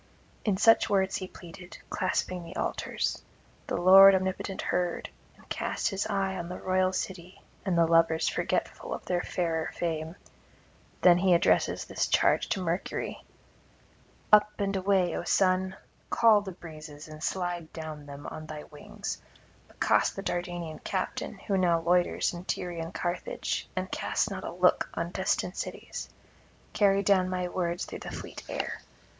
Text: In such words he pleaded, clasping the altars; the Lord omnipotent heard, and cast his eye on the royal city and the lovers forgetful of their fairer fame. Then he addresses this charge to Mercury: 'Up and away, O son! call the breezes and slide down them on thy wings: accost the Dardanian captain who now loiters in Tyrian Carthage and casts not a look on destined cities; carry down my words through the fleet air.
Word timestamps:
In 0.43 0.57
such 0.57 0.89
words 0.89 1.17
he 1.17 1.27
pleaded, 1.27 1.77
clasping 1.91 2.43
the 2.43 2.55
altars; 2.55 3.21
the 3.67 3.77
Lord 3.77 4.15
omnipotent 4.15 4.63
heard, 4.63 5.11
and 5.37 5.47
cast 5.47 5.89
his 5.89 6.07
eye 6.07 6.35
on 6.37 6.49
the 6.49 6.57
royal 6.57 6.91
city 6.91 7.39
and 7.67 7.77
the 7.77 7.85
lovers 7.85 8.27
forgetful 8.27 8.95
of 8.95 9.05
their 9.05 9.21
fairer 9.21 9.69
fame. 9.75 10.15
Then 11.03 11.19
he 11.19 11.35
addresses 11.35 11.85
this 11.85 12.07
charge 12.07 12.49
to 12.49 12.61
Mercury: 12.63 13.23
'Up 14.33 14.51
and 14.59 14.75
away, 14.75 15.15
O 15.15 15.23
son! 15.23 15.75
call 16.09 16.41
the 16.41 16.51
breezes 16.51 17.07
and 17.07 17.23
slide 17.23 17.71
down 17.71 18.07
them 18.07 18.25
on 18.25 18.47
thy 18.47 18.63
wings: 18.63 19.21
accost 19.69 20.15
the 20.15 20.23
Dardanian 20.23 20.79
captain 20.83 21.37
who 21.45 21.59
now 21.59 21.79
loiters 21.79 22.33
in 22.33 22.43
Tyrian 22.45 22.91
Carthage 22.91 23.69
and 23.75 23.91
casts 23.91 24.31
not 24.31 24.43
a 24.43 24.51
look 24.51 24.89
on 24.95 25.11
destined 25.11 25.55
cities; 25.57 26.09
carry 26.73 27.03
down 27.03 27.29
my 27.29 27.47
words 27.47 27.85
through 27.85 27.99
the 27.99 28.09
fleet 28.09 28.41
air. 28.49 28.81